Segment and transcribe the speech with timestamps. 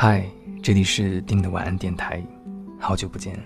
[0.00, 0.24] 嗨，
[0.62, 2.24] 这里是丁的晚安电台，
[2.78, 3.36] 好久不见。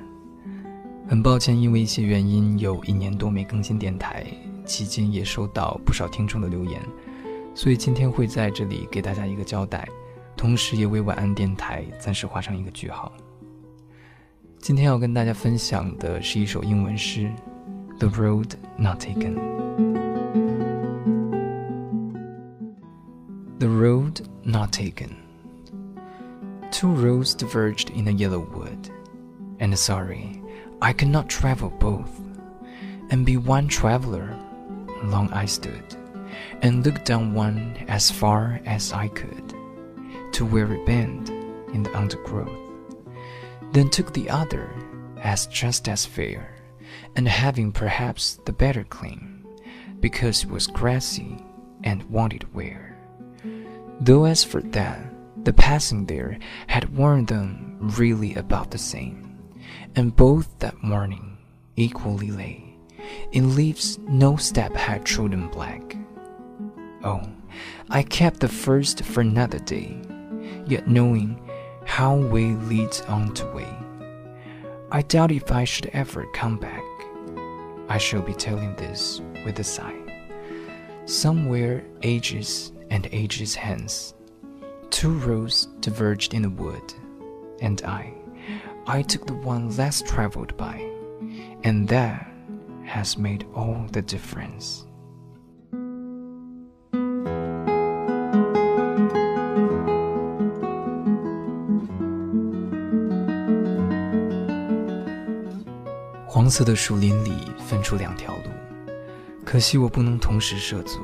[1.08, 4.26] 很抱歉，因为一些原因，有一年多没更新电台，
[4.66, 6.78] 期间也收到不少听众的留言，
[7.54, 9.88] 所以今天会在这里给大家一个交代，
[10.36, 13.10] 同时也为晚安电台暂时画上一个句号。
[14.58, 17.30] 今天要跟大家分享的是一首英文诗，
[17.98, 19.36] 《The Road Not Taken》。
[23.58, 25.21] The road not taken.
[26.82, 28.90] Two roads diverged in a yellow wood,
[29.60, 30.42] and sorry,
[30.82, 32.10] I could not travel both.
[33.10, 34.36] And be one traveler,
[35.04, 35.94] long I stood,
[36.60, 39.54] and looked down one as far as I could,
[40.32, 41.28] to where it bent
[41.72, 42.50] in the undergrowth.
[43.70, 44.68] Then took the other,
[45.18, 46.56] as just as fair,
[47.14, 49.46] and having perhaps the better claim,
[50.00, 51.44] because it was grassy
[51.84, 52.98] and wanted wear.
[54.00, 55.12] Though as for that,
[55.44, 59.38] the passing there had warned them really about the same,
[59.96, 61.38] and both that morning
[61.76, 62.72] equally lay
[63.32, 65.96] in leaves no step had trodden black.
[67.04, 67.22] Oh,
[67.90, 70.00] I kept the first for another day,
[70.66, 71.40] yet knowing
[71.84, 73.68] how way leads on to way,
[74.90, 76.82] I doubt if I should ever come back.
[77.88, 79.96] I shall be telling this with a sigh.
[81.04, 84.14] Somewhere ages and ages hence
[84.91, 86.93] Two roads diverged in the wood,
[87.61, 88.13] and I,
[88.87, 90.81] I took the one less traveled by,
[91.63, 92.25] and that
[92.85, 94.85] has made all the difference.
[106.25, 108.51] 黄色的树林里分出两条路，
[109.43, 111.01] 可惜我不能同时涉足。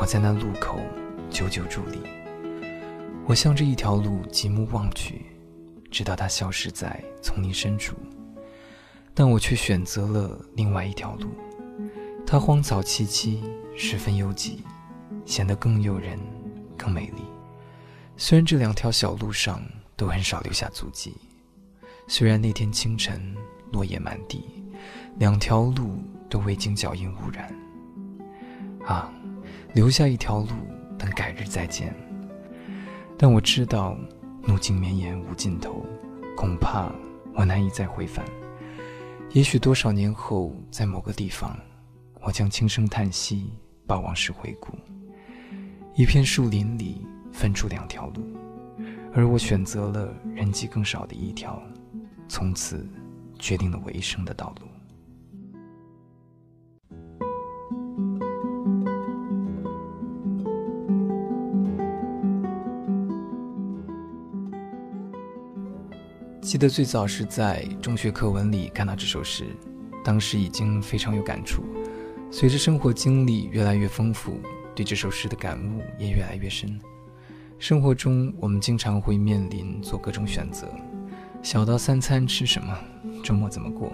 [0.00, 0.80] 我在那路口
[1.30, 2.15] 久久伫立。
[3.27, 5.25] 我向着一条路极目望去，
[5.91, 7.93] 直到它消失在丛林深处。
[9.13, 11.27] 但我却选择了另外一条路，
[12.25, 13.43] 它荒草萋萋，
[13.75, 14.59] 十分幽寂，
[15.25, 16.17] 显得更诱人、
[16.77, 17.23] 更美丽。
[18.15, 19.61] 虽然这两条小路上
[19.97, 21.13] 都很少留下足迹，
[22.07, 23.35] 虽然那天清晨
[23.73, 24.45] 落叶满地，
[25.17, 25.97] 两条路
[26.29, 27.53] 都未经脚印污染。
[28.85, 29.11] 啊，
[29.73, 30.47] 留下一条路，
[30.97, 31.93] 等改日再见。
[33.17, 33.97] 但我知道，
[34.43, 35.83] 路径绵延无尽头，
[36.35, 36.91] 恐怕
[37.33, 38.23] 我难以再回返。
[39.31, 41.57] 也许多少年后，在某个地方，
[42.21, 43.51] 我将轻声叹息，
[43.87, 44.69] 把往事回顾。
[45.95, 48.21] 一片树林里分出两条路，
[49.13, 51.59] 而我选择了人迹更少的一条，
[52.29, 52.87] 从此
[53.39, 54.66] 决定了我一生的道路。
[66.47, 69.43] 记得最早是在中学课文里看到这首诗，
[70.01, 71.61] 当时已经非常有感触。
[72.31, 74.39] 随着生活经历越来越丰富，
[74.73, 76.79] 对这首诗的感悟也越来越深。
[77.59, 80.69] 生活中，我们经常会面临做各种选择，
[81.43, 82.73] 小到三餐吃什么，
[83.21, 83.91] 周末怎么过，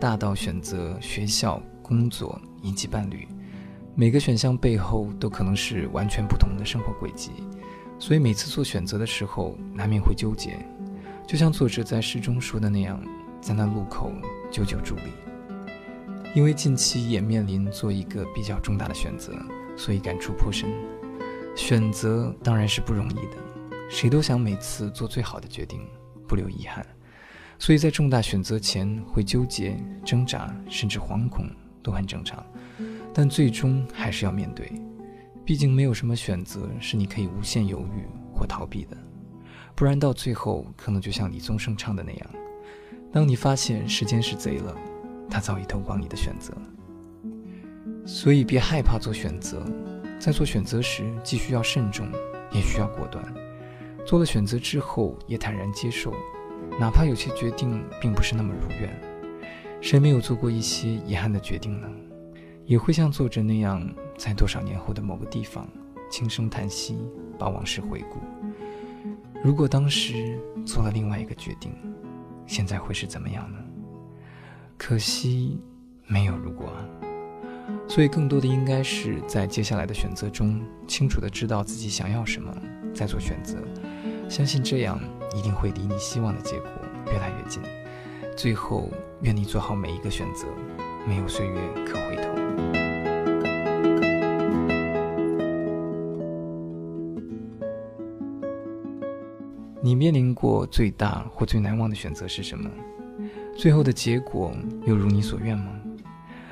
[0.00, 3.28] 大到选择学校、工作以及伴侣，
[3.94, 7.30] 每个选项背后都可能是完全不同的生活轨迹。
[8.00, 10.58] 所以每次做选择的时候，难免会纠结。
[11.26, 13.02] 就像作者在诗中说的那样，
[13.40, 14.12] 在那路口
[14.50, 15.10] 久久伫立。
[16.34, 19.32] 因为近期也面临做一个比较重大的选择，
[19.76, 20.68] 所以感触颇深。
[21.56, 23.36] 选择当然是不容易的，
[23.88, 25.80] 谁都想每次做最好的决定，
[26.28, 26.84] 不留遗憾。
[27.58, 31.48] 所以在重大选择前会纠结、挣扎，甚至惶恐，
[31.82, 32.44] 都很正常。
[33.14, 34.70] 但最终还是要面对，
[35.44, 38.96] 毕竟没有什么选择是你可以无限犹豫或逃避的。
[39.74, 42.30] 不然到最后，可能就像李宗盛唱的那样：
[43.12, 44.74] 当你发现时间是贼了，
[45.28, 46.54] 他早已偷光你的选择。
[48.06, 49.66] 所以别害怕做选择，
[50.20, 52.06] 在做选择时既需要慎重，
[52.52, 53.24] 也需要果断。
[54.06, 56.14] 做了选择之后，也坦然接受，
[56.78, 58.94] 哪怕有些决定并不是那么如愿。
[59.80, 61.88] 谁没有做过一些遗憾的决定呢？
[62.64, 65.68] 也会像作者那样，在多少年后的某个地方，
[66.10, 66.96] 轻声叹息，
[67.38, 68.20] 把往事回顾。
[69.44, 71.70] 如果当时做了另外一个决定，
[72.46, 73.58] 现在会是怎么样呢？
[74.78, 75.60] 可惜
[76.06, 76.80] 没有如果啊。
[77.86, 82.50] 所以更多的应该是在接下来的选择中，清楚的知道自己想要什么，
[82.94, 83.58] 再做选择。
[84.30, 84.98] 相信这样
[85.36, 86.70] 一定会离你希望的结果
[87.08, 87.62] 越来越近。
[88.34, 88.90] 最后，
[89.20, 90.46] 愿你做好每一个选择，
[91.06, 92.83] 没有岁月可回头。
[99.84, 102.70] 你面临过最大或最难忘的选择是什么？
[103.54, 104.50] 最后的结果
[104.86, 105.78] 又如你所愿吗？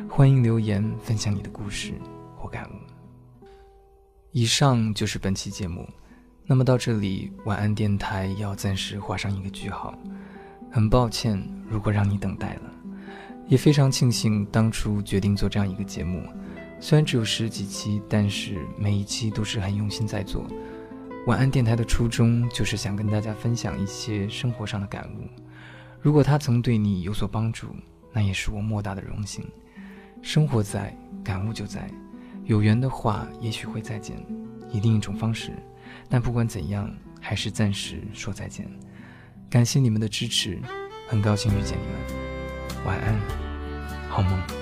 [0.07, 1.95] 欢迎留言分享你的故事
[2.37, 3.47] 或感悟。
[4.33, 5.89] 以上就是本期节目。
[6.45, 9.95] 那么到这里，晚安电台要暂时画上一个句号。
[10.71, 12.71] 很抱歉，如果让你等待了，
[13.49, 16.23] 也非常庆幸当初决定做这样一个节目。
[16.81, 20.47] 虽然只有十几期，但是每一期都是很用心在做。
[21.27, 25.29] 晚安电台的初衷就是想跟大家分享一些生活上的感悟，
[26.01, 27.69] 如果它曾对你有所帮助，
[28.13, 29.45] 那也是我莫大的荣幸。
[30.21, 31.89] 生活在，感悟就在，
[32.45, 34.17] 有缘的话，也许会再见，
[34.73, 35.53] 以另一种方式。
[36.09, 38.69] 但不管怎样，还是暂时说再见。
[39.49, 40.61] 感谢你们的支持，
[41.07, 42.85] 很高兴遇见你们。
[42.85, 43.15] 晚安，
[44.09, 44.62] 好梦。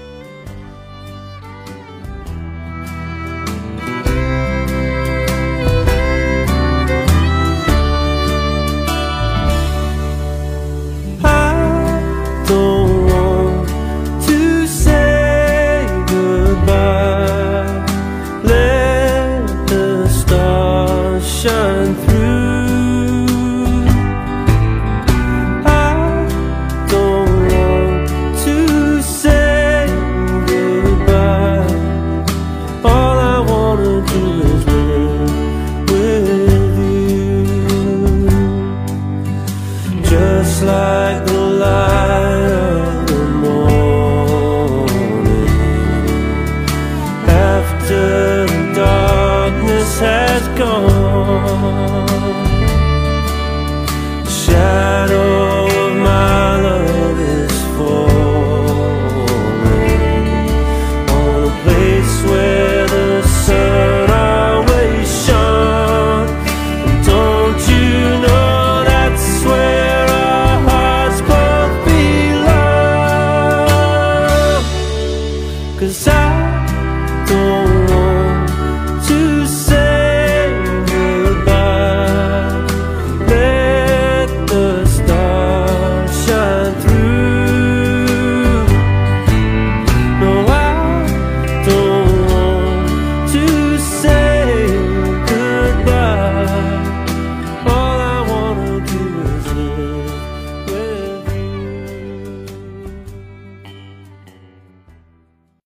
[50.30, 51.49] has gone.